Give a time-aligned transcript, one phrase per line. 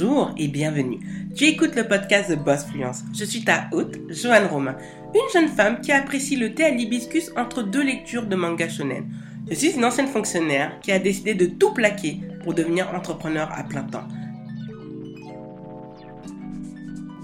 [0.00, 1.00] Bonjour et bienvenue.
[1.34, 3.02] Tu écoutes le podcast de Boss Fluence.
[3.12, 4.76] Je suis ta hôte, Joanne Romain,
[5.12, 9.10] une jeune femme qui apprécie le thé à l'hibiscus entre deux lectures de manga shonen.
[9.48, 13.64] Je suis une ancienne fonctionnaire qui a décidé de tout plaquer pour devenir entrepreneur à
[13.64, 14.06] plein temps.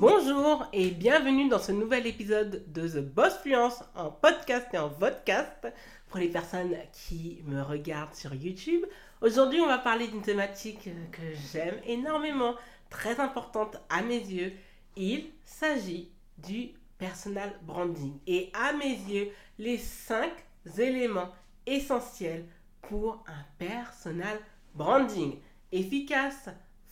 [0.00, 4.88] Bonjour et bienvenue dans ce nouvel épisode de The Boss Fluence en podcast et en
[4.88, 5.68] vodcast
[6.08, 8.82] pour les personnes qui me regardent sur YouTube.
[9.24, 12.56] Aujourd'hui, on va parler d'une thématique que j'aime énormément,
[12.90, 14.52] très importante à mes yeux.
[14.96, 18.18] Il s'agit du personal branding.
[18.26, 20.30] Et à mes yeux, les cinq
[20.76, 21.30] éléments
[21.64, 22.44] essentiels
[22.82, 24.38] pour un personal
[24.74, 25.38] branding
[25.72, 26.50] efficace,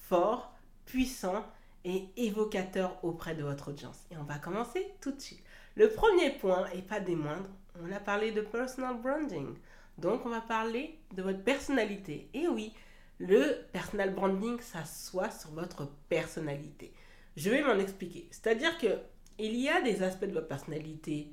[0.09, 0.55] fort,
[0.87, 1.45] puissant
[1.85, 4.07] et évocateur auprès de votre audience.
[4.11, 5.45] Et on va commencer tout de suite.
[5.75, 7.51] Le premier point, et pas des moindres,
[7.83, 9.55] on a parlé de personal branding.
[9.99, 12.29] Donc on va parler de votre personnalité.
[12.35, 12.73] Et oui,
[13.19, 16.93] le personal branding s'assoit sur votre personnalité.
[17.37, 18.29] Je vais m'en expliquer.
[18.31, 18.99] C'est-à-dire que
[19.39, 21.33] il y a des aspects de votre personnalité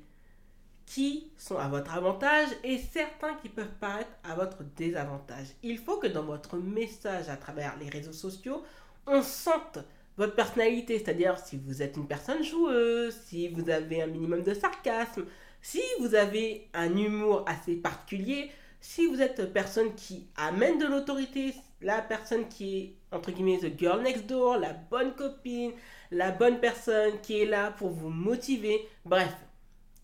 [0.86, 5.46] qui sont à votre avantage et certains qui peuvent paraître à votre désavantage.
[5.62, 8.64] Il faut que dans votre message à travers les réseaux sociaux,
[9.06, 9.78] on sente
[10.16, 14.54] votre personnalité, c'est-à-dire si vous êtes une personne joueuse, si vous avez un minimum de
[14.54, 15.24] sarcasme,
[15.62, 21.54] si vous avez un humour assez particulier, si vous êtes personne qui amène de l'autorité,
[21.82, 25.72] la personne qui est entre guillemets the girl next door, la bonne copine,
[26.10, 29.34] la bonne personne qui est là pour vous motiver, bref,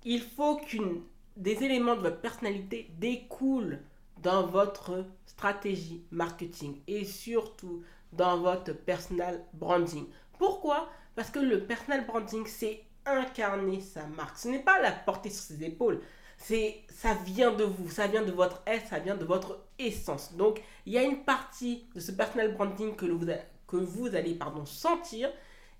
[0.05, 1.03] il faut qu'une
[1.37, 3.81] des éléments de votre personnalité découlent
[4.23, 6.81] dans votre stratégie marketing.
[6.87, 10.07] Et surtout dans votre personal branding.
[10.39, 10.89] Pourquoi?
[11.15, 14.39] Parce que le personal branding, c'est incarner sa marque.
[14.39, 16.01] Ce n'est pas la porter sur ses épaules.
[16.39, 20.35] C'est ça vient de vous, ça vient de votre être, ça vient de votre essence.
[20.35, 25.31] Donc, il y a une partie de ce personal branding que vous, allez pardon, sentir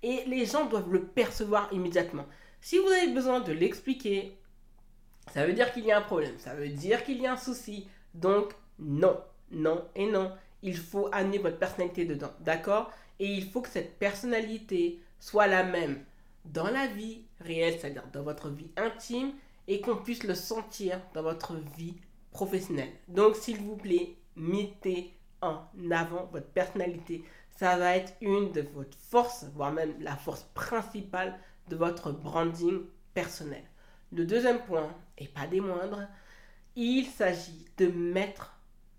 [0.03, 2.25] et les gens doivent le percevoir immédiatement.
[2.61, 4.37] Si vous avez besoin de l'expliquer,
[5.33, 7.37] ça veut dire qu'il y a un problème, ça veut dire qu'il y a un
[7.37, 7.87] souci.
[8.13, 9.19] Donc, non,
[9.51, 10.31] non et non.
[10.63, 12.91] Il faut amener votre personnalité dedans, d'accord?
[13.19, 16.03] Et il faut que cette personnalité soit la même
[16.45, 19.33] dans la vie réelle, c'est-à-dire dans votre vie intime,
[19.67, 21.95] et qu'on puisse le sentir dans votre vie
[22.31, 22.91] professionnelle.
[23.07, 27.23] Donc, s'il vous plaît, mettez en avant votre personnalité.
[27.49, 31.37] Ça va être une de vos forces, voire même la force principale
[31.69, 32.81] de votre branding
[33.13, 33.63] personnel.
[34.11, 36.07] Le deuxième point, et pas des moindres,
[36.75, 38.55] il s'agit de mettre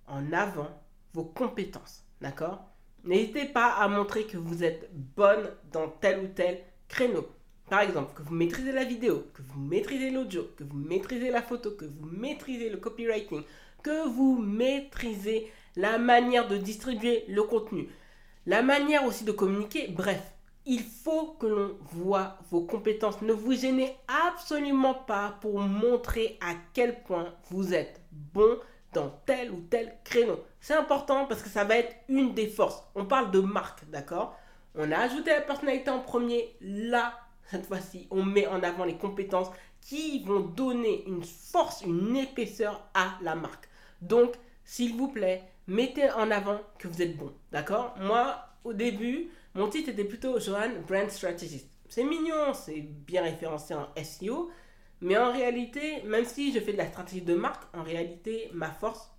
[0.06, 0.68] en avant
[1.14, 2.04] vos compétences.
[2.20, 2.60] D'accord?
[3.04, 7.26] N'hésitez pas à montrer que vous êtes bonne dans tel ou tel créneau.
[7.68, 11.42] Par exemple, que vous maîtrisez la vidéo, que vous maîtrisez l'audio, que vous maîtrisez la
[11.42, 13.42] photo, que vous maîtrisez le copywriting,
[13.82, 17.88] que vous maîtrisez la manière de distribuer le contenu,
[18.46, 20.22] la manière aussi de communiquer, bref,
[20.64, 23.22] il faut que l'on voit vos compétences.
[23.22, 23.96] Ne vous gênez
[24.26, 28.58] absolument pas pour montrer à quel point vous êtes bon
[28.92, 30.44] dans tel ou tel créneau.
[30.60, 32.82] C'est important parce que ça va être une des forces.
[32.94, 34.36] On parle de marque, d'accord?
[34.74, 36.56] On a ajouté la personnalité en premier.
[36.60, 37.18] Là,
[37.50, 39.50] cette fois-ci, on met en avant les compétences
[39.80, 43.68] qui vont donner une force, une épaisseur à la marque.
[44.02, 44.34] Donc,
[44.64, 47.32] s'il vous plaît, mettez en avant que vous êtes bon.
[47.52, 47.94] D'accord?
[47.98, 51.68] Moi, au début, mon titre était plutôt Johan Brand Strategist.
[51.88, 54.50] C'est mignon, c'est bien référencé en SEO.
[55.00, 58.70] Mais en réalité, même si je fais de la stratégie de marque, en réalité, ma
[58.70, 59.10] force,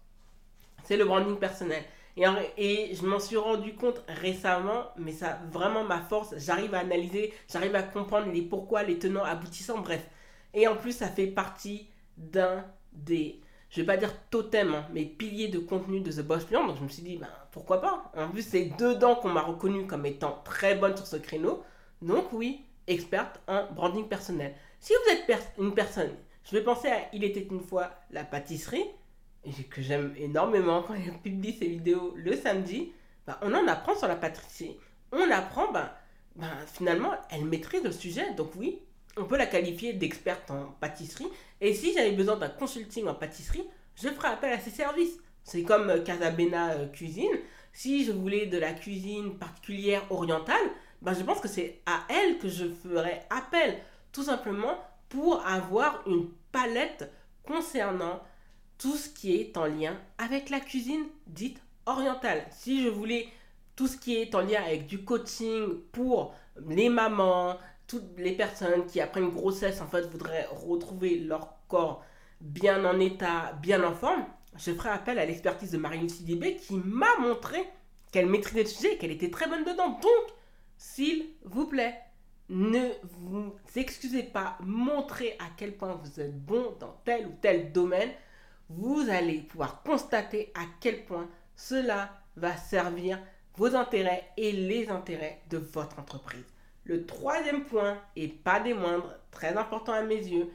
[0.84, 1.84] c'est le branding personnel.
[2.58, 6.34] Et, je m'en suis rendu compte récemment, mais ça vraiment ma force.
[6.38, 10.06] J'arrive à analyser, j'arrive à comprendre les pourquoi, les tenants, aboutissants, bref.
[10.54, 11.88] Et en plus, ça fait partie
[12.18, 13.40] d'un des,
[13.70, 16.68] je vais pas dire totem, hein, mais piliers de contenu de The Boss Plan.
[16.68, 18.12] Donc je me suis dit, ben, pourquoi pas?
[18.18, 21.64] En plus, c'est dedans qu'on m'a reconnu comme étant très bonne sur ce créneau.
[22.02, 24.54] Donc oui, experte en branding personnel.
[24.80, 26.12] Si vous êtes une personne,
[26.44, 28.86] je vais penser à Il était une fois la pâtisserie
[29.70, 32.92] que j'aime énormément quand il publie ses vidéos le samedi,
[33.26, 34.78] bah, on en apprend sur la pâtisserie.
[35.12, 35.98] On apprend, bah,
[36.36, 38.34] bah, finalement, elle maîtrise le sujet.
[38.34, 38.80] Donc oui,
[39.18, 41.28] on peut la qualifier d'experte en pâtisserie.
[41.62, 45.18] Et si j'avais besoin d'un consulting en pâtisserie, je ferai appel à ses services.
[45.44, 47.32] C'est comme euh, Casabena euh, Cuisine.
[47.74, 50.56] Si je voulais de la cuisine particulière orientale,
[51.02, 53.78] bah, je pense que c'est à elle que je ferais appel.
[54.12, 57.12] Tout simplement pour avoir une palette
[57.44, 58.22] concernant
[58.78, 62.46] tout ce qui est en lien avec la cuisine dite orientale.
[62.52, 63.28] Si je voulais
[63.76, 66.34] tout ce qui est en lien avec du coaching pour
[66.68, 67.58] les mamans,
[67.88, 72.04] toutes les personnes qui après une grossesse en fait voudraient retrouver leur corps
[72.42, 74.26] bien en état, bien en forme,
[74.58, 77.60] je ferai appel à l'expertise de Marie-Lucie qui m'a montré
[78.12, 79.90] qu'elle maîtrisait le sujet et qu'elle était très bonne dedans.
[79.90, 80.34] Donc,
[80.80, 82.02] s'il vous plaît,
[82.48, 87.74] ne vous excusez pas, montrez à quel point vous êtes bon dans tel ou tel
[87.74, 88.10] domaine.
[88.70, 93.20] Vous allez pouvoir constater à quel point cela va servir
[93.58, 96.46] vos intérêts et les intérêts de votre entreprise.
[96.86, 100.50] Le troisième point, et pas des moindres, très important à mes yeux,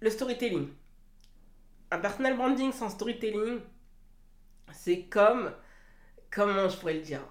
[0.00, 0.68] le storytelling.
[1.92, 3.60] Un personal branding sans storytelling,
[4.72, 5.52] c'est comme,
[6.32, 7.22] comment je pourrais le dire?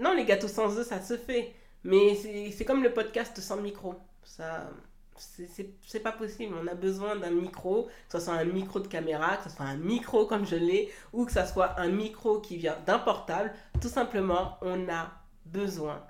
[0.00, 1.54] Non, les gâteaux sans œufs, ça se fait.
[1.84, 2.14] Mais
[2.50, 3.94] c'est comme le podcast sans micro.
[4.24, 4.68] Ça,
[5.16, 6.54] c'est pas possible.
[6.60, 9.66] On a besoin d'un micro, que ce soit un micro de caméra, que ce soit
[9.66, 13.52] un micro comme je l'ai, ou que ce soit un micro qui vient d'un portable.
[13.80, 15.12] Tout simplement, on a
[15.44, 16.04] besoin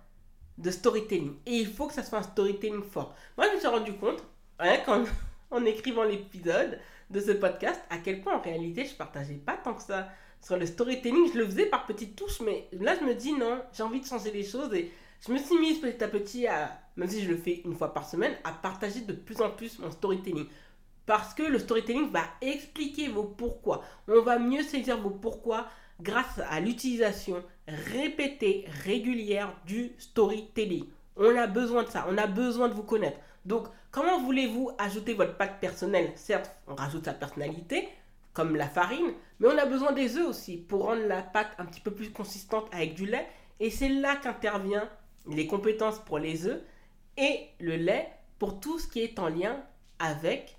[0.59, 1.35] de storytelling.
[1.47, 3.15] Et il faut que ça soit un storytelling fort.
[3.37, 4.23] Moi, je me suis rendu compte,
[4.59, 4.79] hein,
[5.51, 6.79] en écrivant l'épisode
[7.11, 10.09] de ce podcast, à quel point en réalité, je partageais pas tant que ça
[10.41, 11.33] sur le storytelling.
[11.33, 14.07] Je le faisais par petites touches, mais là, je me dis non, j'ai envie de
[14.07, 14.93] changer les choses et
[15.27, 17.93] je me suis mise petit à petit à, même si je le fais une fois
[17.95, 20.47] par semaine, à partager de plus en plus mon storytelling.
[21.07, 23.83] Parce que le storytelling va expliquer vos pourquoi.
[24.09, 25.67] On va mieux saisir vos pourquoi
[26.01, 30.87] grâce à l'utilisation répétée, régulière du storytelling.
[31.17, 33.19] On a besoin de ça, on a besoin de vous connaître.
[33.45, 37.89] Donc, comment voulez-vous ajouter votre pâte personnelle Certes, on rajoute sa personnalité,
[38.37, 41.65] comme la farine, mais on a besoin des œufs aussi pour rendre la pâte un
[41.65, 43.27] petit peu plus consistante avec du lait.
[43.61, 44.91] Et c'est là qu'intervient
[45.27, 46.61] les compétences pour les œufs
[47.17, 49.65] et le lait pour tout ce qui est en lien
[49.99, 50.59] avec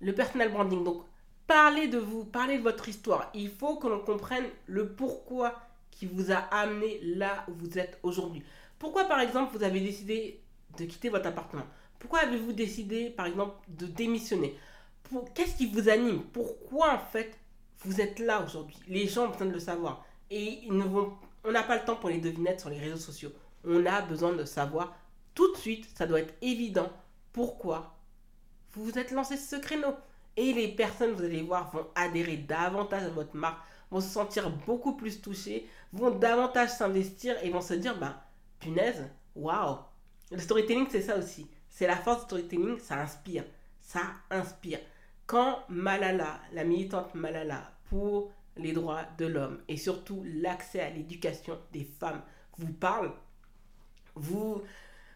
[0.00, 0.84] le personal branding.
[0.84, 1.04] Donc,
[1.46, 3.30] parlez de vous, parlez de votre histoire.
[3.32, 5.54] Il faut que l'on comprenne le pourquoi
[5.90, 8.42] qui vous a amené là où vous êtes aujourd'hui.
[8.78, 10.42] Pourquoi, par exemple, vous avez décidé
[10.78, 11.64] de quitter votre appartement?
[11.98, 14.54] Pourquoi avez-vous décidé, par exemple, de démissionner?
[15.34, 16.22] Qu'est-ce qui vous anime?
[16.32, 17.38] Pourquoi, en fait,
[17.80, 18.78] vous êtes là aujourd'hui?
[18.88, 20.04] Les gens ont besoin de le savoir.
[20.30, 21.12] Et ils ne vont...
[21.44, 23.32] on n'a pas le temps pour les devinettes sur les réseaux sociaux
[23.66, 24.96] on a besoin de savoir
[25.34, 26.90] tout de suite, ça doit être évident
[27.32, 27.98] pourquoi
[28.72, 29.94] vous vous êtes lancé ce créneau.
[30.36, 33.58] Et les personnes, vous allez voir, vont adhérer davantage à votre marque,
[33.90, 38.22] vont se sentir beaucoup plus touchées, vont davantage s'investir et vont se dire, bah,
[38.60, 39.02] punaise,
[39.34, 39.78] waouh.
[40.30, 41.48] Le storytelling, c'est ça aussi.
[41.70, 43.44] C'est la force du storytelling, ça inspire.
[43.80, 44.80] Ça inspire.
[45.26, 51.58] Quand Malala, la militante Malala pour les droits de l'homme et surtout l'accès à l'éducation
[51.72, 52.22] des femmes
[52.58, 53.12] vous parle,
[54.14, 54.62] vous,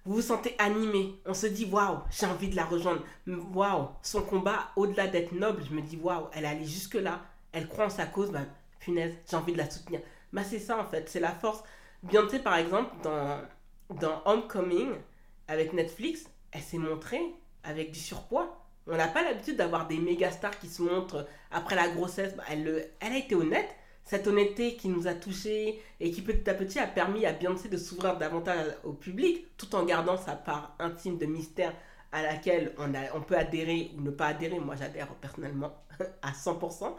[0.05, 1.21] vous sentez animé.
[1.27, 3.03] On se dit, waouh, j'ai envie de la rejoindre.
[3.27, 7.23] Waouh, son combat, au-delà d'être noble, je me dis, waouh, elle est allée jusque-là.
[7.53, 8.47] Elle croit en sa cause, ben,
[8.79, 10.01] punaise, j'ai envie de la soutenir.
[10.33, 11.63] Bah, c'est ça en fait, c'est la force.
[12.03, 13.41] Beyoncé, par exemple, dans,
[13.91, 14.93] dans Homecoming,
[15.49, 18.60] avec Netflix, elle s'est montrée avec du surpoids.
[18.91, 22.35] On n'a pas l'habitude d'avoir des méga stars qui se montrent après la grossesse.
[22.35, 23.69] Bah, elle, elle a été honnête
[24.05, 27.69] cette honnêteté qui nous a touchés et qui petit à petit a permis à Beyoncé
[27.69, 31.73] de s'ouvrir davantage au public tout en gardant sa part intime de mystère
[32.11, 34.59] à laquelle on, a, on peut adhérer ou ne pas adhérer.
[34.59, 35.73] Moi, j'adhère personnellement
[36.23, 36.93] à 100%.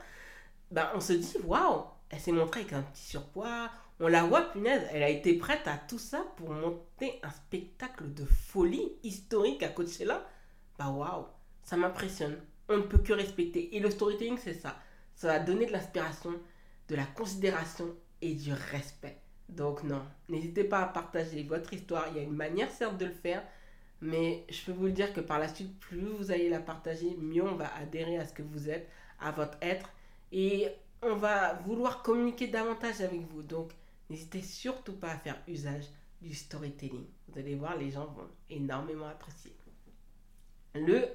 [0.72, 3.70] Ben, on se dit, waouh, elle s'est montrée avec un petit surpoids.
[4.00, 8.14] On la voit, punaise, elle a été prête à tout ça pour monter un spectacle
[8.14, 10.26] de folie historique à Coachella.
[10.80, 11.26] Bah waouh,
[11.72, 12.38] ça m'impressionne.
[12.68, 13.78] On ne peut que respecter.
[13.78, 14.78] Et le storytelling, c'est ça.
[15.16, 16.34] Ça va donner de l'inspiration,
[16.90, 19.16] de la considération et du respect.
[19.48, 22.10] Donc non, n'hésitez pas à partager votre histoire.
[22.10, 23.42] Il y a une manière certes de le faire,
[24.02, 27.16] mais je peux vous le dire que par la suite, plus vous allez la partager,
[27.18, 28.90] mieux on va adhérer à ce que vous êtes,
[29.22, 29.90] à votre être,
[30.34, 30.68] et
[31.02, 33.44] on va vouloir communiquer davantage avec vous.
[33.44, 33.72] Donc
[34.10, 35.86] n'hésitez surtout pas à faire usage
[36.22, 37.06] du storytelling.
[37.30, 39.56] Vous allez voir, les gens vont énormément apprécier.
[40.76, 41.08] Le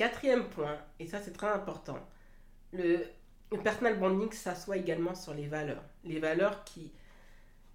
[0.00, 1.98] quatrième point, et ça c'est très important,
[2.72, 3.04] le
[3.62, 5.84] personal branding s'assoit également sur les valeurs.
[6.04, 6.90] Les valeurs qui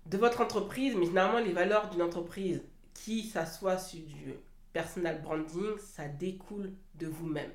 [0.07, 2.63] de votre entreprise, mais généralement les valeurs d'une entreprise
[2.95, 4.33] qui s'assoit sur du
[4.73, 7.51] personal branding, ça découle de vous-même.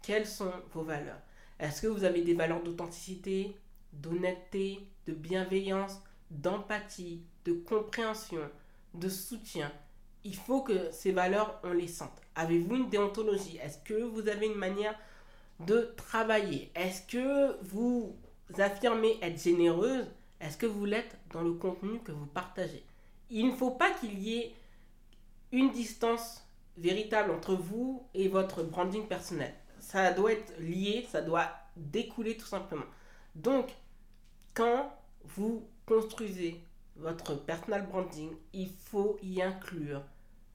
[0.00, 1.20] Quelles sont vos valeurs?
[1.58, 3.56] Est-ce que vous avez des valeurs d'authenticité,
[3.92, 4.78] d'honnêteté,
[5.08, 6.00] de bienveillance,
[6.30, 8.48] d'empathie, de compréhension,
[8.94, 9.72] de soutien?
[10.24, 12.20] Il faut que ces valeurs, on les sente.
[12.34, 13.58] Avez-vous une déontologie?
[13.58, 14.98] Est-ce que vous avez une manière
[15.60, 16.70] de travailler?
[16.74, 18.16] Est-ce que vous
[18.58, 20.06] affirmez être généreuse?
[20.40, 22.84] Est-ce que vous l'êtes dans le contenu que vous partagez?
[23.30, 24.54] Il ne faut pas qu'il y ait
[25.52, 26.44] une distance
[26.76, 29.52] véritable entre vous et votre branding personnel.
[29.80, 32.86] Ça doit être lié, ça doit découler tout simplement.
[33.34, 33.70] Donc,
[34.54, 34.92] quand
[35.24, 36.60] vous construisez
[36.98, 40.02] votre personal branding, il faut y inclure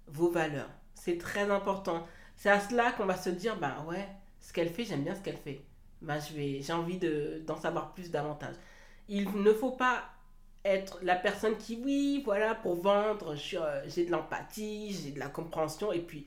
[0.07, 0.69] vos valeurs.
[0.93, 2.05] C'est très important.
[2.35, 4.07] C'est à cela qu'on va se dire, bah ouais,
[4.39, 5.63] ce qu'elle fait, j'aime bien ce qu'elle fait.
[6.01, 8.55] Bah, j'ai envie de, d'en savoir plus davantage.
[9.07, 10.03] Il ne faut pas
[10.65, 15.27] être la personne qui, oui, voilà, pour vendre, euh, j'ai de l'empathie, j'ai de la
[15.27, 15.91] compréhension.
[15.91, 16.25] Et puis,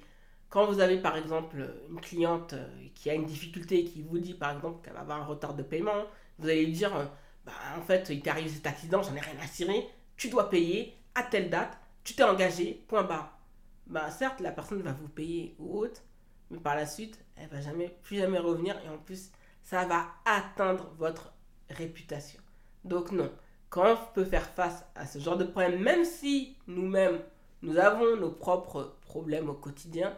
[0.49, 1.57] quand vous avez par exemple
[1.91, 5.21] une cliente euh, qui a une difficulté, qui vous dit par exemple qu'elle va avoir
[5.21, 6.05] un retard de paiement,
[6.39, 7.05] vous allez lui dire, euh,
[7.45, 10.51] bah, en fait, il t'est arrivé cet accident, j'en ai rien à cirer, tu dois
[10.51, 13.39] payer à telle date, tu t'es engagé, point barre.
[13.87, 16.03] Bah, certes, la personne va vous payer ou autre,
[16.51, 19.31] mais par la suite, elle va jamais, plus jamais revenir et en plus,
[19.63, 21.33] ça va atteindre votre
[21.71, 22.41] réputation.
[22.85, 23.33] Donc non,
[23.69, 27.21] quand on peut faire face à ce genre de problème, même si nous-mêmes,
[27.63, 30.17] nous avons nos propres problèmes au quotidien,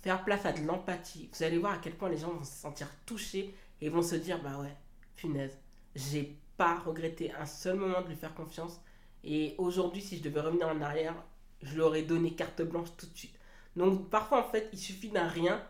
[0.00, 2.60] faire place à de l'empathie, vous allez voir à quel point les gens vont se
[2.60, 4.74] sentir touchés et vont se dire, bah ouais,
[5.16, 5.58] punaise,
[5.94, 8.80] j'ai pas regretté un seul moment de lui faire confiance.
[9.24, 11.14] Et aujourd'hui, si je devais revenir en arrière,
[11.62, 13.38] je leur ai donné carte blanche tout de suite.
[13.76, 15.62] Donc parfois, en fait, il suffit d'un rien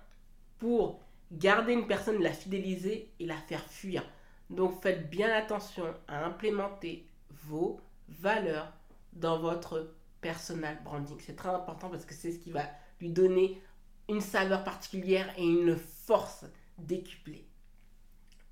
[0.58, 1.00] pour
[1.32, 4.04] garder une personne, la fidéliser et la faire fuir.
[4.50, 8.72] Donc faites bien attention à implémenter vos valeurs
[9.12, 11.18] dans votre personal branding.
[11.20, 12.64] C'est très important parce que c'est ce qui va
[13.00, 13.60] lui donner
[14.08, 16.44] une saveur particulière et une force
[16.78, 17.46] décuplée.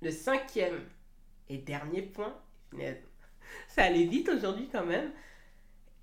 [0.01, 0.81] Le cinquième
[1.49, 2.35] et dernier point,
[3.67, 5.11] ça allait vite aujourd'hui quand même,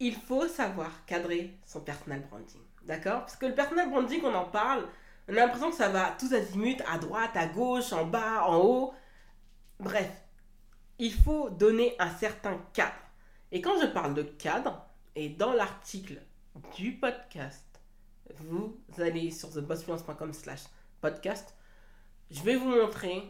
[0.01, 2.61] il faut savoir cadrer son personal branding.
[2.83, 3.21] D'accord?
[3.21, 4.87] Parce que le personal branding, on en parle,
[5.29, 8.59] on a l'impression que ça va tous azimuts, à droite, à gauche, en bas, en
[8.59, 8.95] haut.
[9.81, 10.11] Bref,
[10.99, 12.93] il faut donner un certain cadre.
[13.53, 14.85] Et quand je parle de cadre,
[15.17, 16.21] et dans l'article
[16.77, 17.65] du podcast,
[18.37, 20.65] vous allez sur thebossfluence.com slash
[21.01, 21.55] podcast,
[22.31, 23.23] je vais vous montrer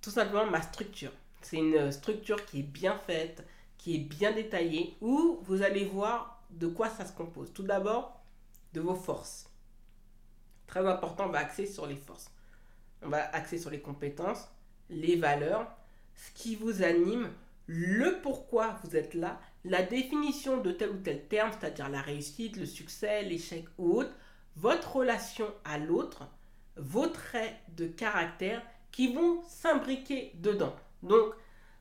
[0.00, 1.12] tout simplement ma structure.
[1.40, 3.46] C'est une structure qui est bien faite,
[3.78, 7.52] qui est bien détaillée, où vous allez voir de quoi ça se compose.
[7.52, 8.20] Tout d'abord,
[8.72, 9.50] de vos forces.
[10.66, 12.30] Très important, on va axer sur les forces.
[13.02, 14.48] On va axer sur les compétences,
[14.90, 15.66] les valeurs,
[16.14, 17.30] ce qui vous anime,
[17.66, 22.56] le pourquoi vous êtes là, la définition de tel ou tel terme, c'est-à-dire la réussite,
[22.56, 24.14] le succès, l'échec ou autre,
[24.56, 26.28] votre relation à l'autre,
[26.76, 30.74] vos traits de caractère qui vont s'imbriquer dedans.
[31.02, 31.34] Donc,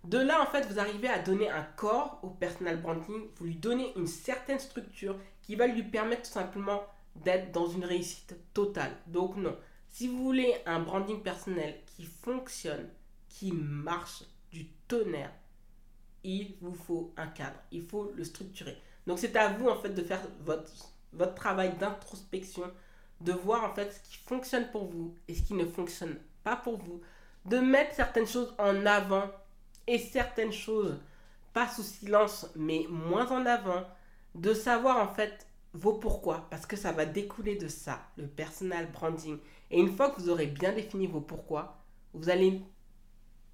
[0.03, 3.55] de là, en fait, vous arrivez à donner un corps au personal branding, vous lui
[3.55, 6.83] donnez une certaine structure qui va lui permettre tout simplement
[7.23, 8.91] d'être dans une réussite totale.
[9.07, 9.57] Donc non,
[9.89, 12.89] si vous voulez un branding personnel qui fonctionne,
[13.29, 15.33] qui marche du tonnerre,
[16.23, 18.77] il vous faut un cadre, il faut le structurer.
[19.05, 20.71] Donc c'est à vous en fait de faire votre,
[21.13, 22.71] votre travail d'introspection,
[23.21, 26.55] de voir en fait ce qui fonctionne pour vous et ce qui ne fonctionne pas
[26.55, 27.01] pour vous,
[27.45, 29.29] de mettre certaines choses en avant
[29.87, 30.97] et certaines choses
[31.53, 33.83] pas sous silence mais moins en avant,
[34.35, 38.91] de savoir en fait vos pourquoi, parce que ça va découler de ça, le personal
[38.91, 39.39] branding.
[39.71, 42.61] Et une fois que vous aurez bien défini vos pourquoi, vous allez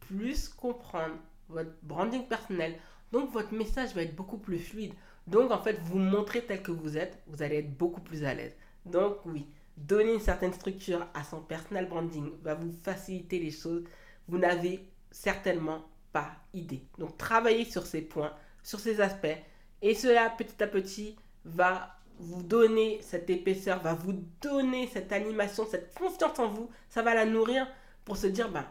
[0.02, 1.16] plus comprendre
[1.48, 2.78] votre branding personnel.
[3.12, 4.94] Donc votre message va être beaucoup plus fluide.
[5.28, 8.34] Donc en fait, vous montrez tel que vous êtes, vous allez être beaucoup plus à
[8.34, 8.56] l'aise.
[8.86, 13.84] Donc oui, donner une certaine structure à son personal branding va vous faciliter les choses.
[14.28, 16.84] Vous n'avez certainement pas idée.
[16.98, 19.38] Donc travaillez sur ces points, sur ces aspects.
[19.82, 21.16] Et cela, petit à petit,
[21.46, 26.70] va vous donner cette épaisseur, va vous donner cette animation, cette confiance en vous.
[26.90, 27.68] Ça va la nourrir
[28.06, 28.66] pour se dire, ben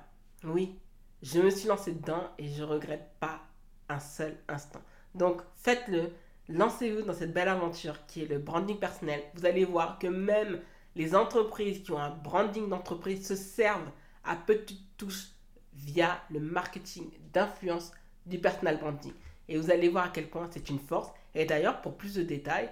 [0.45, 0.79] oui,
[1.23, 3.41] je me suis lancé dedans et je regrette pas
[3.89, 4.81] un seul instant.
[5.15, 6.11] Donc faites-le,
[6.49, 9.23] lancez-vous dans cette belle aventure qui est le branding personnel.
[9.35, 10.61] Vous allez voir que même
[10.95, 13.91] les entreprises qui ont un branding d'entreprise se servent
[14.25, 15.31] à petites touches
[15.75, 17.93] via le marketing d'influence
[18.27, 19.13] du personal branding.
[19.49, 21.11] Et vous allez voir à quel point c'est une force.
[21.35, 22.71] Et d'ailleurs, pour plus de détails,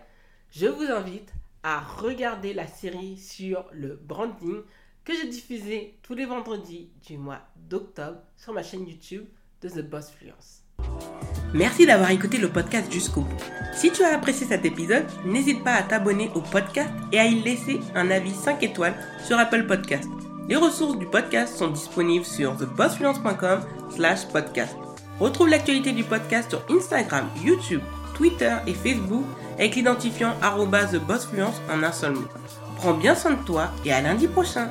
[0.51, 4.63] je vous invite à regarder la série sur le branding
[5.05, 9.27] que j'ai diffusée tous les vendredis du mois d'octobre sur ma chaîne YouTube
[9.63, 10.63] de The Boss Fluence.
[11.53, 13.37] Merci d'avoir écouté le podcast jusqu'au bout.
[13.75, 17.41] Si tu as apprécié cet épisode, n'hésite pas à t'abonner au podcast et à y
[17.43, 20.09] laisser un avis 5 étoiles sur Apple Podcast.
[20.49, 24.77] Les ressources du podcast sont disponibles sur thebossfluence.com slash podcast.
[25.19, 27.81] Retrouve l'actualité du podcast sur Instagram, YouTube,
[28.15, 32.29] Twitter et Facebook avec l'identifiant TheBossFluence en un seul mot.
[32.77, 34.71] Prends bien soin de toi et à lundi prochain